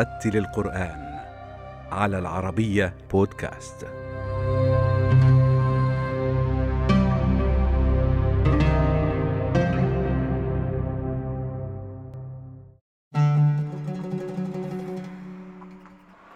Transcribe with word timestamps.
رتل 0.00 0.36
القرآن 0.36 1.20
على 1.92 2.18
العربية 2.18 2.94
بودكاست. 3.10 3.86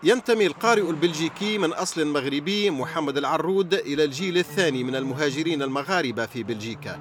ينتمي 0.03 0.47
القارئ 0.47 0.91
البلجيكي 0.91 1.59
من 1.59 1.73
أصل 1.73 2.07
مغربي 2.07 2.71
محمد 2.71 3.17
العرود 3.17 3.75
إلى 3.75 4.05
الجيل 4.05 4.39
الثاني 4.39 4.85
من 4.85 4.97
المهاجرين 4.97 5.63
المغاربة 5.63 6.27
في 6.27 6.43
بلجيكا 6.43 6.99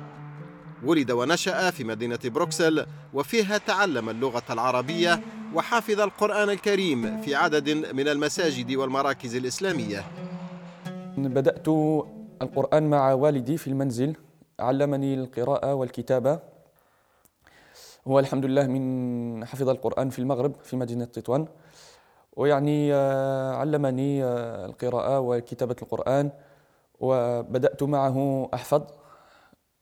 ولد 0.86 1.12
ونشأ 1.12 1.72
في 1.72 1.84
مدينة 1.84 2.20
بروكسل 2.26 2.86
وفيها 3.14 3.58
تعلم 3.58 4.10
اللغة 4.10 4.44
العربية 4.50 5.22
وحافظ 5.56 6.00
القرآن 6.00 6.50
الكريم 6.50 7.22
في 7.22 7.36
عدد 7.36 7.70
من 7.70 8.08
المساجد 8.08 8.76
والمراكز 8.76 9.36
الإسلامية. 9.36 10.04
بدأت 11.18 11.68
القرآن 12.42 12.90
مع 12.90 13.14
والدي 13.14 13.58
في 13.58 13.68
المنزل 13.68 14.16
علمني 14.60 15.14
القراءة 15.14 15.74
والكتابة. 15.74 16.40
هو 18.08 18.20
الحمد 18.20 18.46
لله 18.46 18.68
من 18.68 19.46
حفظ 19.46 19.70
القرآن 19.70 20.10
في 20.10 20.20
المغرب 20.20 20.56
في 20.64 20.76
مدينة 20.76 21.06
تطوان. 21.06 21.48
ويعني 22.36 22.94
آه، 22.94 23.56
علمني 23.56 24.24
آه، 24.24 24.66
القراءة 24.66 25.20
وكتابة 25.20 25.76
القرآن 25.82 26.30
وبدأت 27.00 27.84
معه 27.84 28.50
أحفظ. 28.54 28.82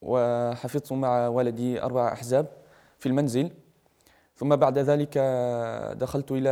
وحفظت 0.01 0.93
مع 0.93 1.27
والدي 1.27 1.81
أربع 1.81 2.13
أحزاب 2.13 2.47
في 2.99 3.05
المنزل. 3.05 3.51
ثم 4.35 4.55
بعد 4.55 4.77
ذلك 4.77 5.17
دخلت 5.97 6.31
إلى 6.31 6.49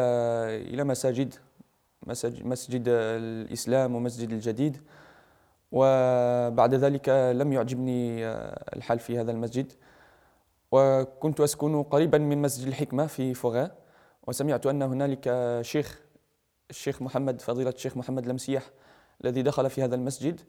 إلى 0.73 0.83
مساجد 0.83 1.35
مسجد 2.43 2.83
الإسلام 2.87 3.95
ومسجد 3.95 4.29
الجديد. 4.29 4.81
وبعد 5.71 6.73
ذلك 6.73 7.09
لم 7.09 7.53
يعجبني 7.53 8.25
الحال 8.75 8.99
في 8.99 9.19
هذا 9.19 9.31
المسجد. 9.31 9.73
وكنت 10.71 11.39
أسكن 11.41 11.83
قريبا 11.83 12.17
من 12.17 12.41
مسجد 12.41 12.67
الحكمة 12.67 13.07
في 13.07 13.33
فوغا 13.33 13.71
وسمعت 14.27 14.65
أن 14.65 14.81
هنالك 14.81 15.59
شيخ 15.61 15.99
الشيخ 16.69 17.01
محمد 17.01 17.41
فضيلة 17.41 17.69
الشيخ 17.69 17.97
محمد 17.97 18.27
لمسيح 18.27 18.63
الذي 19.23 19.41
دخل 19.41 19.69
في 19.69 19.83
هذا 19.83 19.95
المسجد. 19.95 20.41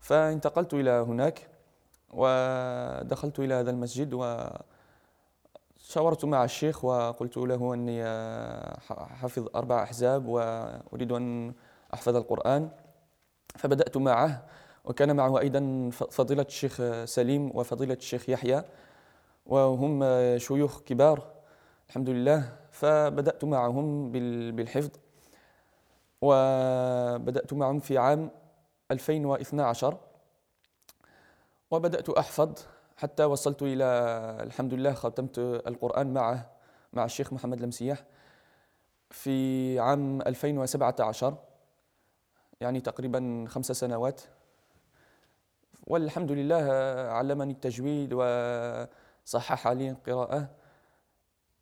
فانتقلت 0.00 0.74
إلى 0.74 0.90
هناك. 0.90 1.55
ودخلت 2.16 3.38
إلى 3.38 3.54
هذا 3.54 3.70
المسجد 3.70 4.14
وشاورت 5.80 6.24
مع 6.24 6.44
الشيخ 6.44 6.84
وقلت 6.84 7.36
له 7.36 7.74
أني 7.74 8.04
حافظ 9.20 9.48
أربع 9.56 9.82
أحزاب 9.82 10.26
وأريد 10.26 11.12
أن 11.12 11.54
أحفظ 11.94 12.16
القرآن. 12.16 12.70
فبدأت 13.56 13.96
معه 13.96 14.42
وكان 14.84 15.16
معه 15.16 15.38
أيضا 15.38 15.90
فضيلة 15.90 16.42
الشيخ 16.42 16.82
سليم 17.04 17.50
وفضيلة 17.54 17.94
الشيخ 17.94 18.28
يحيى 18.28 18.62
وهم 19.46 20.04
شيوخ 20.38 20.80
كبار 20.80 21.22
الحمد 21.88 22.08
لله. 22.08 22.52
فبدأت 22.70 23.44
معهم 23.44 24.12
بالحفظ 24.52 24.90
وبدأت 26.22 27.52
معهم 27.52 27.80
في 27.80 27.98
عام 27.98 28.30
2012 28.90 29.96
وبدأت 31.70 32.10
أحفظ 32.10 32.52
حتى 32.96 33.24
وصلت 33.24 33.62
إلى 33.62 33.84
الحمد 34.42 34.74
لله 34.74 34.92
ختمت 34.94 35.38
القرآن 35.38 36.14
معه 36.14 36.50
مع 36.92 37.04
الشيخ 37.04 37.32
محمد 37.32 37.62
المسيح 37.62 38.04
في 39.10 39.78
عام 39.78 40.22
2017 40.22 41.36
يعني 42.60 42.80
تقريبا 42.80 43.44
خمس 43.48 43.72
سنوات. 43.72 44.20
والحمد 45.86 46.32
لله 46.32 46.72
علمني 47.12 47.52
التجويد 47.52 48.12
وصحح 48.12 49.68
لي 49.68 49.90
القراءة. 49.90 50.48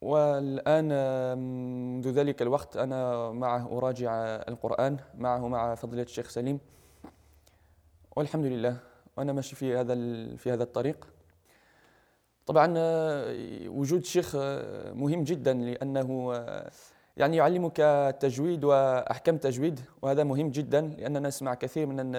والآن 0.01 0.87
منذ 1.37 2.09
ذلك 2.09 2.41
الوقت 2.41 2.77
أنا 2.77 3.31
معه 3.31 3.77
أراجع 3.77 4.11
القرآن 4.25 4.97
معه 5.17 5.47
مع 5.47 5.75
فضيلة 5.75 6.03
الشيخ 6.03 6.29
سليم. 6.29 6.59
والحمد 8.15 8.45
لله. 8.45 8.94
وأنا 9.17 9.33
ماشي 9.33 9.55
في 9.55 9.75
هذا 9.75 9.95
في 10.35 10.51
هذا 10.51 10.63
الطريق. 10.63 11.07
طبعا 12.45 12.73
آه، 12.77 13.35
وجود 13.67 13.99
الشيخ 13.99 14.35
آه، 14.35 14.93
مهم 14.93 15.23
جدا 15.23 15.53
لأنه 15.53 16.33
آه، 16.35 16.71
يعني 17.17 17.37
يعلمك 17.37 17.79
التجويد 17.79 18.63
وأحكام 18.63 19.35
التجويد 19.35 19.79
وهذا 20.01 20.23
مهم 20.23 20.49
جدا 20.49 20.81
لأننا 20.81 21.19
نسمع 21.19 21.53
كثير 21.53 21.85
من 21.87 22.11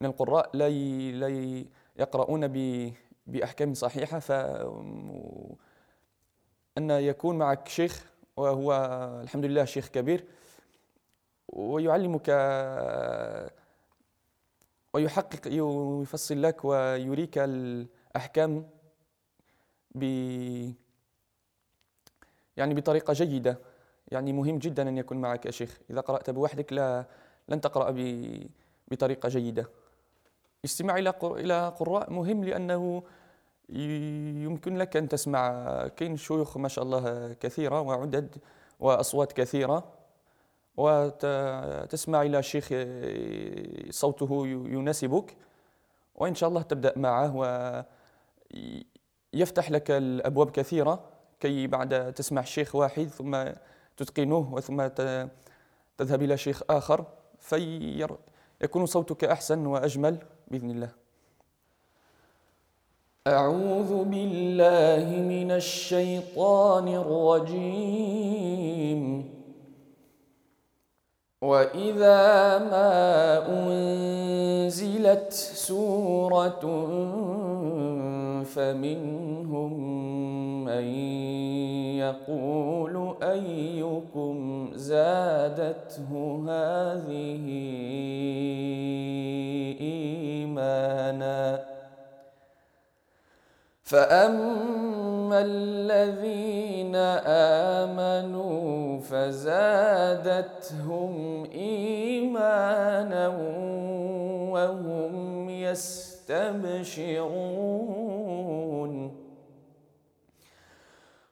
من 0.00 0.06
القراء 0.06 0.50
لا 0.54 0.68
لا 1.10 1.64
يقرؤون 1.96 2.48
بأحكام 3.26 3.74
صحيحة. 3.74 4.18
ف 4.18 4.32
أن 6.78 6.90
يكون 6.90 7.38
معك 7.38 7.68
شيخ 7.68 8.04
وهو 8.36 8.72
الحمد 9.22 9.44
لله 9.44 9.64
شيخ 9.64 9.88
كبير 9.88 10.24
ويعلمك 11.48 12.30
ويحقق 14.92 15.40
يفصل 15.46 16.42
لك 16.42 16.64
ويريك 16.64 17.38
الأحكام 17.38 18.70
ب 19.94 20.02
يعني 22.56 22.74
بطريقة 22.74 23.12
جيدة. 23.12 23.58
يعني 24.08 24.32
مهم 24.32 24.58
جدا 24.58 24.88
أن 24.88 24.98
يكون 24.98 25.20
معك 25.20 25.46
يا 25.46 25.50
شيخ. 25.50 25.78
إذا 25.90 26.00
قرأت 26.00 26.30
بوحدك 26.30 26.72
لا 26.72 27.06
لن 27.48 27.60
تقرأ 27.60 27.94
بطريقة 28.90 29.28
جيدة. 29.28 29.70
الاستماع 30.64 30.96
إلى 30.98 31.14
إلى 31.22 31.68
قراء 31.68 32.12
مهم 32.12 32.44
لأنه 32.44 33.02
يمكن 33.68 34.76
لك 34.76 34.96
أن 34.96 35.08
تسمع 35.08 35.48
كاين 35.88 36.16
شيوخ 36.16 36.56
ما 36.56 36.68
شاء 36.68 36.84
الله 36.84 37.32
كثيرة 37.32 37.80
وعدد 37.80 38.36
وأصوات 38.80 39.32
كثيرة. 39.32 39.97
وتسمع 40.78 42.22
إلى 42.22 42.42
شيخ 42.42 42.68
صوته 43.90 44.46
يناسبك 44.46 45.36
وإن 46.14 46.34
شاء 46.34 46.48
الله 46.48 46.62
تبدأ 46.62 46.92
معه 46.96 47.36
ويفتح 49.34 49.70
لك 49.70 49.90
الأبواب 49.90 50.50
كثيرة 50.50 51.04
كي 51.40 51.66
بعد 51.66 52.12
تسمع 52.12 52.42
شيخ 52.42 52.74
واحد 52.74 53.06
ثم 53.06 53.44
تتقنه 53.96 54.54
وثم 54.54 54.86
تذهب 55.98 56.22
إلى 56.22 56.36
شيخ 56.36 56.62
آخر 56.70 57.04
فيكون 57.38 58.86
صوتك 58.86 59.24
أحسن 59.24 59.66
وأجمل 59.66 60.18
بإذن 60.48 60.70
الله. 60.70 60.90
أعوذ 63.26 64.04
بالله 64.04 65.20
من 65.20 65.50
الشيطان 65.50 66.88
الرجيم. 66.88 68.18
واذا 71.42 72.58
ما 72.58 73.46
انزلت 73.48 75.32
سوره 75.54 76.60
فمنهم 78.44 79.72
من 80.64 80.84
يقول 81.98 83.14
ايكم 83.22 84.68
زادته 84.74 86.10
هذه 86.48 87.44
ايمانا 89.80 91.64
فاما 93.88 95.40
الذين 95.40 96.96
امنوا 97.86 99.00
فزادتهم 99.00 100.54
ايمانا 101.54 103.28
وهم 104.52 105.50
يستبشرون 105.50 106.48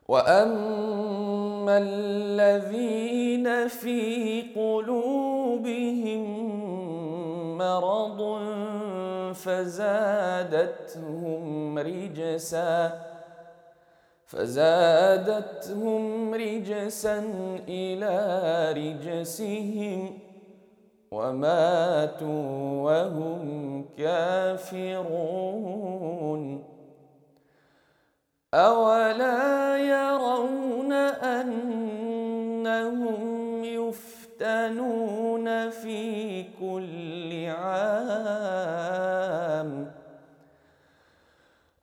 واما 0.09 1.79
الذين 1.79 3.69
في 3.69 4.43
قلوبهم 4.57 6.23
مرض 7.59 8.21
فزادتهم 9.33 10.99
رجسا 11.79 13.01
فزادتهم 14.27 16.05
رجسا 16.35 17.25
إلى 17.69 18.17
رجسهم 18.73 20.19
وماتوا 21.11 22.83
وهم 22.83 23.85
كافرون. 23.99 25.17
أولا 28.55 29.77
يرون 29.77 30.93
أن 30.93 31.77
أنهم 32.67 33.65
يفتنون 33.65 35.47
في 35.71 36.43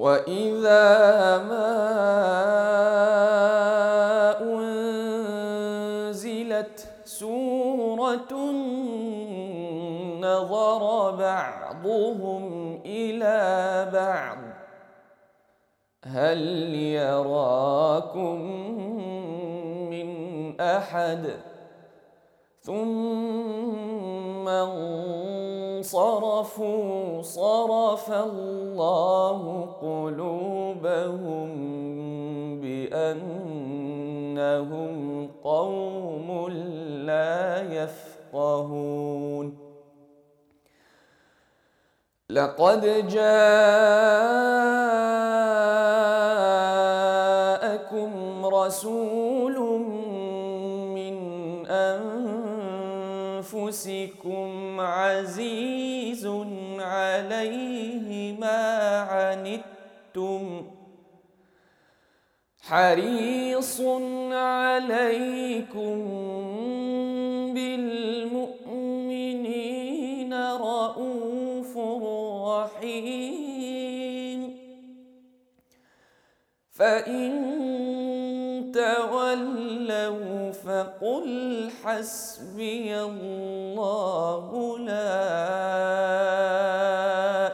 وإذا 0.00 1.38
ما 1.38 1.76
أنزلت 6.00 6.88
سورة 7.04 8.32
نظر 10.20 11.10
بعضهم 11.16 12.44
إلى 12.86 13.38
بعض 13.92 14.38
هل 16.04 16.40
يراكم 16.74 18.40
من 19.90 20.08
أحد 20.60 21.30
ثم 22.70 24.46
انصرفوا 25.78 26.02
صرف 27.22 28.10
الله 28.12 29.68
قلوبهم 29.82 31.48
بأنهم 32.62 33.70
قوم 35.44 36.48
لا 37.06 37.62
يفقهون. 37.82 39.46
لقد 42.30 42.82
جاءكم 43.08 44.10
رسول 48.46 49.56
من 50.94 51.16
أنفسكم 51.66 52.29
عزيز 54.80 56.26
عليه 56.80 58.38
ما 58.38 59.00
عنتم 59.00 60.66
حريص 62.60 63.80
عليكم 64.32 65.98
بالمؤمنين 67.54 68.50
رؤوف 70.34 71.78
رحيم. 72.48 73.40
فإن 76.70 77.89
تولوا 78.80 80.52
فقل 80.52 81.70
حسبي 81.84 83.00
الله 83.00 84.78
لا 84.78 85.16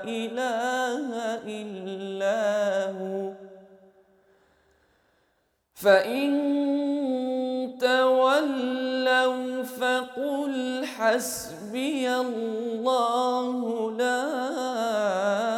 إله 0.05 1.09
إلا 1.47 2.43
هو. 2.99 3.33
فإن 5.75 6.31
تولوا 7.81 9.63
فقل 9.63 10.85
حسبي 10.97 12.11
الله 12.11 13.57
لا 13.93 14.23
إله 14.31 15.56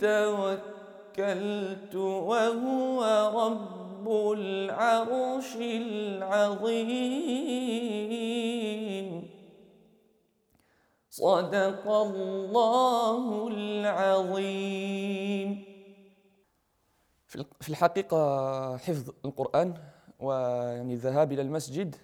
توكلت 0.00 1.94
وهو 1.94 3.04
رب 3.42 4.08
العرش 4.38 5.56
العظيم. 5.56 6.96
صدق 11.10 11.88
الله 11.88 13.48
العظيم. 13.48 14.96
في 17.60 17.68
الحقيقة 17.68 18.76
حفظ 18.76 19.10
القرآن 19.24 19.74
ويعني 20.20 20.94
الذهاب 20.94 21.32
إلى 21.32 21.42
المسجد 21.42 21.96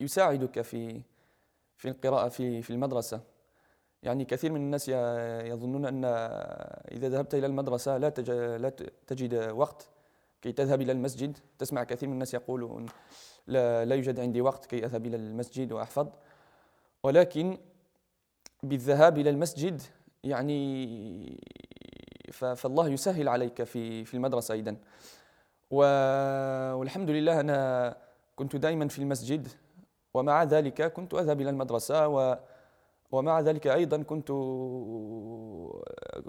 يساعدك 0.00 0.60
في 0.60 1.00
في 1.76 1.88
القراءة 1.88 2.28
في 2.28 2.62
في 2.62 2.70
المدرسة. 2.70 3.33
يعني 4.04 4.24
كثير 4.24 4.52
من 4.52 4.60
الناس 4.60 4.88
يظنون 4.88 5.86
أن 5.86 6.04
إذا 6.92 7.08
ذهبت 7.08 7.34
إلى 7.34 7.46
المدرسة 7.46 7.96
لا 7.98 8.08
لا 8.58 8.68
تجد 9.06 9.34
وقت 9.34 9.88
كي 10.42 10.52
تذهب 10.52 10.80
إلى 10.80 10.92
المسجد. 10.92 11.38
تسمع 11.58 11.84
كثير 11.84 12.08
من 12.08 12.14
الناس 12.14 12.34
يقولون 12.34 12.86
لا, 13.46 13.84
لا 13.84 13.94
يوجد 13.94 14.20
عندي 14.20 14.40
وقت 14.40 14.66
كي 14.66 14.84
أذهب 14.84 15.06
إلى 15.06 15.16
المسجد 15.16 15.72
وأحفظ. 15.72 16.08
ولكن 17.02 17.58
بالذهاب 18.62 19.18
إلى 19.18 19.30
المسجد 19.30 19.82
يعني 20.24 21.42
فالله 22.32 22.88
يسهل 22.88 23.28
عليك 23.28 23.62
في 23.62 24.04
في 24.04 24.14
المدرسة 24.14 24.54
أيضا. 24.54 24.76
والحمد 25.70 27.10
لله 27.10 27.40
أنا 27.40 27.96
كنت 28.36 28.56
دائما 28.56 28.88
في 28.88 28.98
المسجد 28.98 29.48
ومع 30.14 30.42
ذلك 30.42 30.92
كنت 30.92 31.14
أذهب 31.14 31.40
إلى 31.40 31.50
المدرسة 31.50 32.08
و 32.08 32.38
ومع 33.14 33.40
ذلك 33.40 33.66
أيضا 33.66 34.02
كنت 34.02 34.28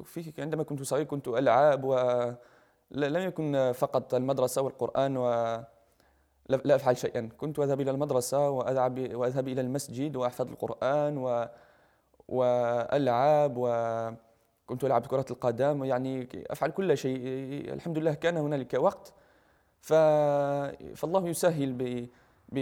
في 0.04 0.34
عندما 0.40 0.64
كنت 0.64 0.84
صغير 0.84 1.04
كنت 1.06 1.28
ألعب 1.28 1.84
ولم 1.84 3.22
يكن 3.22 3.72
فقط 3.76 4.14
المدرسة 4.14 4.62
والقرآن 4.62 5.18
و 5.18 5.26
لا 6.50 6.76
أفعل 6.76 6.98
شيئا. 6.98 7.30
كنت 7.38 7.60
أذهب 7.60 7.82
إلى 7.82 7.92
المدرسة 7.92 8.50
وأذهب, 8.50 9.16
وأذهب 9.16 9.48
إلى 9.48 9.62
المسجد 9.62 10.16
وأحفظ 10.16 10.48
القرآن 10.52 11.18
و 11.18 11.48
وألعب 12.28 13.54
وكنت 13.58 14.84
ألعب 14.84 15.06
كرة 15.06 15.26
القدم. 15.32 15.84
يعني 15.84 16.28
أفعل 16.50 16.72
كل 16.72 16.98
شيء. 16.98 17.18
الحمد 17.74 17.98
لله 17.98 18.14
كان 18.14 18.38
هنالك 18.38 18.74
وقت. 18.74 19.14
ف... 19.82 19.94
فالله 20.96 21.28
يسهل 21.28 21.74
ب... 21.74 22.10
ب... 22.50 22.58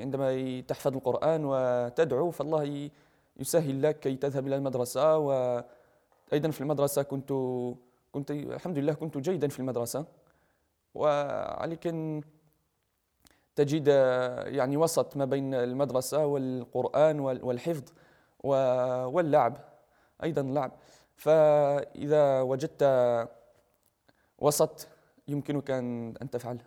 عندما 0.00 0.60
تحفظ 0.60 0.94
القرآن 0.96 1.42
وتدعو 1.44 2.30
فالله 2.30 2.90
يسهل 3.36 3.82
لك 3.82 4.00
كي 4.00 4.16
تذهب 4.16 4.46
إلى 4.46 4.56
المدرسة 4.56 5.18
وأيضا 5.18 6.50
في 6.50 6.60
المدرسة 6.60 7.02
كنت 7.02 7.32
كنت 8.12 8.30
الحمد 8.30 8.78
لله 8.78 8.92
كنت 8.92 9.18
جيدا 9.18 9.48
في 9.48 9.60
المدرسة. 9.60 10.04
وعليك 10.94 11.94
تجد 13.56 13.88
يعني 14.46 14.76
وسط 14.76 15.16
ما 15.16 15.24
بين 15.24 15.54
المدرسة 15.54 16.26
والقرآن 16.26 17.20
والحفظ 17.20 17.84
واللعب 19.14 19.56
أيضا 20.22 20.42
اللعب. 20.42 20.72
فإذا 21.16 22.40
وجدت 22.40 22.82
وسط 24.38 24.88
يمكنك 25.28 25.70
أن 25.70 26.30
تفعل. 26.32 26.58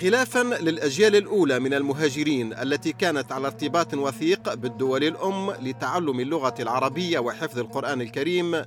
خلافا 0.00 0.38
للأجيال 0.38 1.16
الأولى 1.16 1.58
من 1.58 1.74
المهاجرين 1.74 2.52
التي 2.52 2.92
كانت 2.92 3.32
على 3.32 3.46
ارتباط 3.46 3.94
وثيق 3.94 4.54
بالدول 4.54 5.04
الأم 5.04 5.50
لتعلم 5.50 6.20
اللغة 6.20 6.54
العربية 6.60 7.18
وحفظ 7.18 7.58
القرآن 7.58 8.00
الكريم 8.00 8.62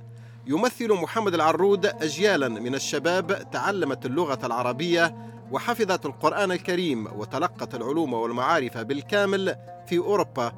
يمثل 0.46 0.92
محمد 0.92 1.34
العرود 1.34 1.86
أجيالا 1.86 2.48
من 2.48 2.74
الشباب 2.74 3.50
تعلمت 3.50 4.06
اللغة 4.06 4.46
العربية 4.46 5.14
وحفظت 5.50 6.06
القرآن 6.06 6.52
الكريم 6.52 7.06
وتلقت 7.06 7.74
العلوم 7.74 8.12
والمعارف 8.12 8.78
بالكامل 8.78 9.56
في 9.88 9.98
أوروبا 9.98 10.52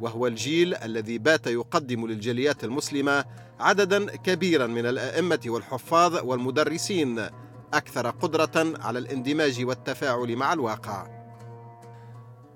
وهو 0.00 0.26
الجيل 0.26 0.74
الذي 0.74 1.18
بات 1.18 1.46
يقدم 1.46 2.06
للجاليات 2.06 2.64
المسلمة 2.64 3.24
عددا 3.60 4.16
كبيرا 4.16 4.66
من 4.66 4.86
الأئمة 4.86 5.40
والحفاظ 5.46 6.24
والمدرسين 6.24 7.28
أكثر 7.74 8.10
قدرة 8.10 8.78
على 8.80 8.98
الاندماج 8.98 9.64
والتفاعل 9.64 10.36
مع 10.36 10.52
الواقع. 10.52 11.06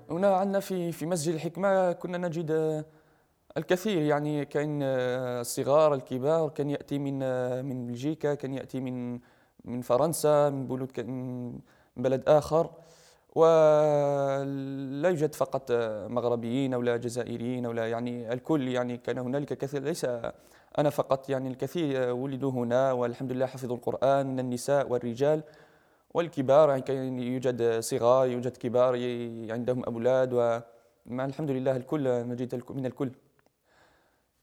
هنا 0.09 0.35
عندنا 0.35 0.59
في 0.59 0.91
في 0.91 1.05
مسجد 1.05 1.33
الحكمة 1.33 1.91
كنا 1.91 2.17
نجد 2.17 2.83
الكثير 3.57 4.01
يعني 4.01 4.45
كان 4.45 4.79
الصغار 4.83 5.93
الكبار 5.93 6.49
كان 6.49 6.69
يأتي 6.69 6.99
من 6.99 7.19
من 7.65 7.87
بلجيكا 7.87 8.33
كان 8.33 8.53
يأتي 8.53 8.79
من 8.79 9.19
من 9.65 9.81
فرنسا 9.81 10.49
من 10.49 10.67
بلود 10.67 10.91
ك- 10.91 10.99
من 10.99 11.53
بلد 11.97 12.23
آخر. 12.29 12.69
ولا 13.35 15.09
يوجد 15.09 15.35
فقط 15.35 15.71
مغربيين 16.09 16.73
أو 16.73 16.81
لا 16.81 16.97
جزائريين 16.97 17.65
أو 17.65 17.71
لا 17.71 17.89
يعني 17.89 18.33
الكل 18.33 18.67
يعني 18.67 18.97
كان 18.97 19.17
هنالك 19.17 19.53
كثير 19.57 19.83
ليس 19.83 20.05
أنا 20.77 20.89
فقط 20.89 21.29
يعني 21.29 21.49
الكثير 21.49 22.09
ولدوا 22.13 22.51
هنا 22.51 22.91
والحمد 22.91 23.31
لله 23.31 23.45
حفظوا 23.45 23.75
القرآن 23.75 24.27
من 24.27 24.39
النساء 24.39 24.91
والرجال 24.91 25.43
والكبار 26.13 26.69
يعني 26.69 26.81
كان 26.81 27.19
يوجد 27.19 27.79
صغار 27.79 28.27
يوجد 28.27 28.57
كبار 28.57 28.93
عندهم 29.49 29.83
أولاد 29.83 30.33
ومع 30.33 31.25
الحمد 31.25 31.51
لله 31.51 31.75
الكل 31.75 32.27
نجد 32.27 32.63
من 32.69 32.85
الكل. 32.85 33.11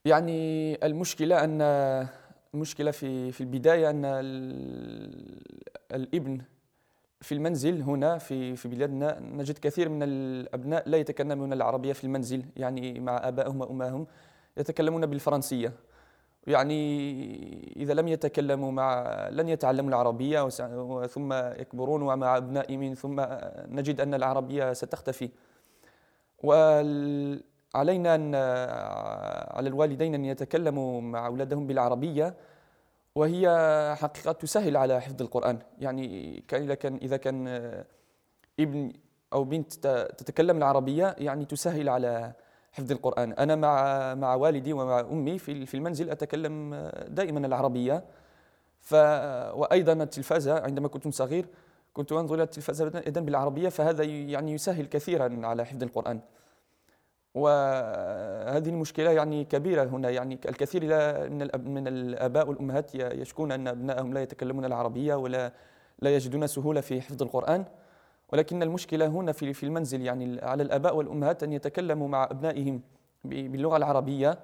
يعني 0.05 0.75
المشكلة 0.85 1.43
أن 1.43 1.61
المشكلة 2.53 2.91
في 2.91 3.31
في 3.31 3.41
البداية 3.41 3.89
أن 3.89 4.05
ال- 4.05 5.41
الابن 5.93 6.41
في 7.21 7.31
المنزل 7.35 7.81
هنا 7.81 8.17
في 8.17 8.55
في 8.55 8.67
بلادنا 8.67 9.19
نجد 9.19 9.57
كثير 9.57 9.89
من 9.89 10.03
الأبناء 10.03 10.89
لا 10.89 10.97
يتكلمون 10.97 11.53
العربية 11.53 11.93
في 11.93 12.03
المنزل 12.03 12.45
يعني 12.57 12.99
مع 12.99 13.27
آبائهم 13.27 13.61
وأمهاتهم 13.61 14.07
يتكلمون 14.57 15.05
بالفرنسية. 15.05 15.73
يعني 16.47 16.79
إذا 17.75 17.93
لم 17.93 18.07
يتكلموا 18.07 18.71
مع 18.71 19.03
لن 19.29 19.49
يتعلموا 19.49 19.89
العربية 19.89 20.41
وس- 20.45 20.61
ثم 21.11 21.33
يكبرون 21.33 22.01
ومع 22.01 22.37
أبنائهم 22.37 22.93
ثم 22.93 23.21
نجد 23.67 24.01
أن 24.01 24.13
العربية 24.13 24.73
ستختفي. 24.73 25.29
وعلينا 26.43 28.15
أن 28.15 28.35
على 29.57 29.69
الوالدين 29.69 30.13
أن 30.15 30.25
يتكلموا 30.25 31.01
مع 31.01 31.27
أولادهم 31.27 31.67
بالعربية. 31.67 32.33
وهي 33.15 33.47
حقيقة 33.99 34.31
تسهل 34.31 34.77
على 34.77 35.01
حفظ 35.01 35.21
القرآن. 35.21 35.59
يعني 35.79 36.35
كأن 36.47 36.63
إذا 36.63 36.75
كان 36.75 37.15
كان 37.15 37.83
ابن 38.59 38.93
أو 39.33 39.43
بنت 39.43 39.73
تتكلم 40.17 40.57
العربية 40.57 41.15
يعني 41.17 41.45
تسهل 41.45 41.89
على 41.89 42.33
حفظ 42.71 42.91
القرآن. 42.91 43.33
أنا 43.33 43.55
مع 43.55 44.15
مع 44.15 44.35
والدي 44.35 44.73
ومع 44.73 44.99
أمي 44.99 45.39
في 45.39 45.73
المنزل 45.73 46.09
أتكلم 46.09 46.75
دائما 47.07 47.47
العربية. 47.47 48.03
ف 48.79 48.93
وأيضا 49.53 49.93
التلفازة 49.93 50.59
عندما 50.59 50.87
كنت 50.87 51.07
صغير 51.07 51.45
كنت 51.93 52.11
أنظر 52.11 52.35
إلى 52.35 52.43
التلفازة 52.43 53.03
أيضا 53.07 53.21
بالعربية 53.21 53.69
فهذا 53.69 54.03
يعني 54.03 54.53
يسهل 54.53 54.85
كثيرا 54.85 55.39
على 55.43 55.65
حفظ 55.65 55.83
القرآن. 55.83 56.19
وهذه 57.35 58.69
المشكلة 58.69 59.11
يعني 59.11 59.45
كبيرة 59.45 59.83
هنا. 59.83 60.09
يعني 60.09 60.39
الكثير 60.45 60.83
من 61.29 61.49
من 61.73 61.87
الآباء 61.87 62.49
والأمهات 62.49 62.95
يشكون 62.95 63.51
أن 63.51 63.67
أبنائهم 63.67 64.13
لا 64.13 64.21
يتكلمون 64.21 64.65
العربية 64.65 65.15
ولا 65.15 65.53
لا 65.99 66.15
يجدون 66.15 66.47
سهولة 66.47 66.81
في 66.81 67.01
حفظ 67.01 67.23
القرآن. 67.23 67.65
ولكن 68.33 68.63
المشكلة 68.63 69.07
هنا 69.07 69.31
في 69.31 69.53
في 69.53 69.63
المنزل. 69.63 70.01
يعني 70.01 70.41
على 70.41 70.63
الآباء 70.63 70.95
والأمهات 70.95 71.43
أن 71.43 71.53
يتكلموا 71.53 72.07
مع 72.07 72.23
أبنائهم 72.23 72.81
باللغة 73.23 73.77
العربية. 73.77 74.39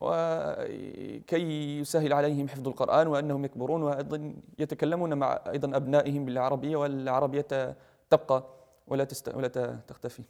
وكي 0.00 1.80
يسهل 1.80 2.12
عليهم 2.12 2.48
حفظ 2.48 2.68
القرآن 2.68 3.06
وأنهم 3.06 3.44
يكبرون 3.44 3.82
وأيضا 3.82 4.34
يتكلمون 4.58 5.14
مع 5.14 5.40
أيضا 5.48 5.76
أبنائهم 5.76 6.24
بالعربية 6.24 6.76
والعربية 6.76 7.76
تبقى 8.10 8.44
ولا 8.88 9.06
ولا 9.34 9.48
تختفي. 9.88 10.22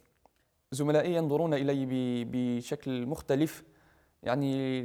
زملائي 0.71 1.15
ينظرون 1.15 1.53
إلي 1.53 1.85
بشكل 2.31 3.05
مختلف. 3.05 3.63
يعني 4.23 4.79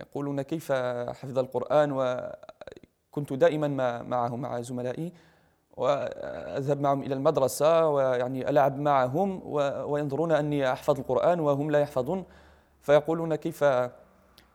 يقولون 0.00 0.42
كيف 0.42 0.72
حفظ 1.08 1.38
القرآن 1.38 1.92
وكنت 1.92 3.32
دائما 3.32 3.68
مع- 3.68 4.02
معهم 4.02 4.40
مع 4.40 4.60
زملائي 4.60 5.12
وأذهب 5.76 6.80
معهم 6.80 7.02
إلى 7.02 7.14
المدرسة 7.14 7.88
ويعني 7.88 8.50
ألعب 8.50 8.78
معهم 8.78 9.40
وينظرون 9.90 10.32
أني 10.32 10.72
أحفظ 10.72 10.98
القرآن 10.98 11.40
وهم 11.40 11.70
لا 11.70 11.80
يحفظون. 11.80 12.24
فيقولون 12.82 13.34
كيف 13.34 13.64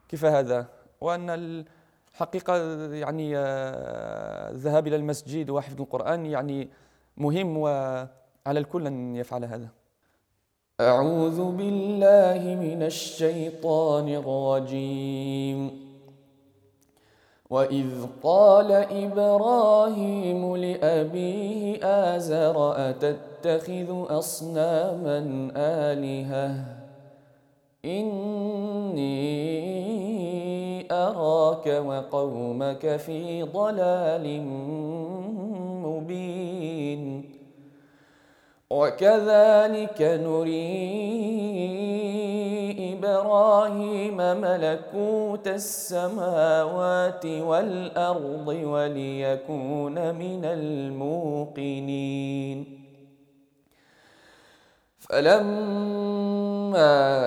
كيف 0.10 0.26
هذا؟ 0.26 0.66
وأن 1.02 1.30
الحقيقة 1.30 2.56
يعني 2.94 3.38
آه، 3.38 4.52
الذهاب 4.52 4.88
إلى 4.88 4.96
المسجد 4.96 5.50
وحفظ 5.50 5.82
القرآن 5.82 6.26
يعني 6.26 6.70
مهم 7.18 7.58
وعلى 7.58 8.10
الكل 8.60 8.88
أن 8.88 9.16
يفعل 9.16 9.46
هذا. 9.46 9.68
أعوذ 10.80 11.52
بالله 11.52 12.56
من 12.56 12.84
الشيطان 12.84 14.10
الرجيم. 14.10 15.90
وإذ 17.50 17.90
قال 18.24 18.72
إبراهيم 18.72 20.56
لأبيه 20.56 21.86
آزر 21.86 22.90
أتتخذ 22.90 24.06
أصناما 24.10 25.52
آلهة؟ 25.56 26.66
إني 27.86 29.10
أراك 30.92 31.68
وقومك 31.86 32.96
في 32.98 33.44
ضلال 33.44 34.42
مبين. 35.84 37.29
وكذلك 38.70 40.02
نري 40.02 40.70
إبراهيم 42.94 44.18
ملكوت 44.18 45.48
السماوات 45.48 47.26
والأرض 47.26 48.48
وليكون 48.48 50.16
من 50.16 50.46
الموقنين. 50.46 52.00
فلما 55.00 56.16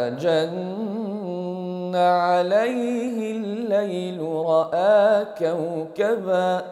جن 0.09 1.97
عليه 1.97 3.33
الليل 3.37 4.23
رأى 4.23 5.25
كوكبا 5.25 6.63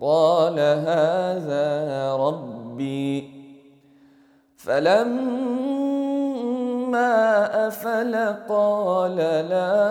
قال 0.00 0.58
هذا 0.58 2.14
ربي. 2.16 3.33
فلما 4.66 6.24
أفل 7.68 8.14
قال 8.48 9.16
لا 9.16 9.84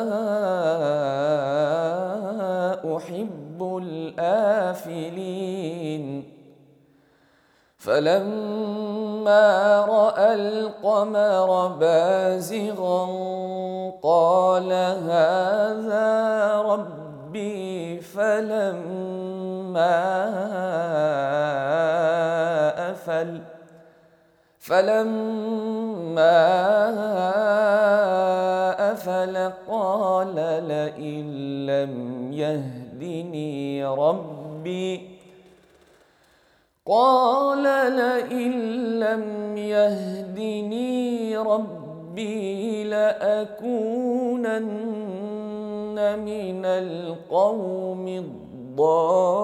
أحب 2.98 3.60
الآفلين. 3.84 5.54
فلما 7.78 9.46
رأى 9.86 10.34
القمر 10.34 11.68
بازغا 11.68 13.06
قال 14.04 14.72
هذا 15.04 16.08
ربي 16.62 18.02
فلما 18.02 18.92
أفل 22.92 23.53
فلما 24.64 26.40
أفل 28.92 29.52
قال 29.70 30.36
لئن 30.68 31.26
لم 31.66 31.94
يهدني 32.34 33.86
ربي 33.86 35.10
قال 36.86 37.64
لئن 37.94 38.52
لم 39.00 39.58
يهدني 39.58 41.38
ربي 41.38 42.84
لأكونن 42.84 44.64
من 46.20 46.66
القوم 46.66 48.08
الضالين 48.08 49.44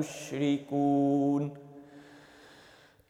تشركون. 0.00 1.54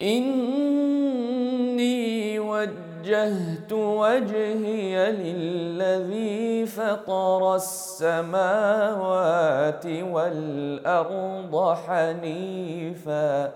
إني 0.03 2.39
وجهت 2.39 3.73
وجهي 3.73 5.13
للذي 5.13 6.67
فطر 6.67 7.55
السماوات 7.55 9.87
والأرض 9.87 11.77
حنيفاً. 11.87 13.53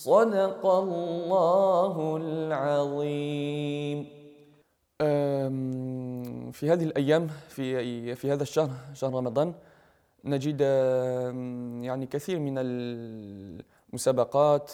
صدق 0.00 0.66
الله 0.66 2.16
العظيم 2.16 3.98
في 6.52 6.70
هذه 6.70 6.84
الأيام 6.84 7.26
في 7.48 8.14
في 8.14 8.32
هذا 8.32 8.42
الشهر 8.42 8.70
شهر 8.94 9.14
رمضان 9.14 9.54
نجد 10.24 10.60
يعني 11.84 12.06
كثير 12.06 12.38
من 12.38 12.54
المسابقات 13.92 14.72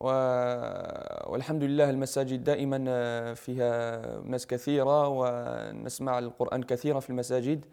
والحمد 0.00 1.62
لله 1.64 1.90
المساجد 1.90 2.44
دائما 2.44 2.84
آه، 2.88 3.34
فيها 3.34 4.02
ناس 4.24 4.46
كثيرة 4.46 5.08
ونسمع 5.08 6.18
القرآن 6.18 6.62
كثيرا 6.62 7.00
في 7.00 7.10
المساجد. 7.10 7.64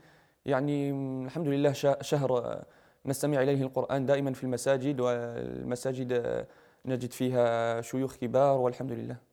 يعني 0.45 0.91
الحمد 1.25 1.47
لله 1.47 1.73
شهر 2.01 2.37
آه، 2.37 2.63
نستمع 3.05 3.41
إليه 3.43 3.61
القرآن 3.61 4.05
دائما 4.05 4.33
في 4.33 4.43
المساجد 4.43 4.99
والمساجد 4.99 6.11
آه، 6.11 6.47
نجد 6.85 7.11
فيها 7.11 7.81
شيوخ 7.81 8.15
كبار 8.15 8.57
والحمد 8.57 8.91
لله. 8.91 9.28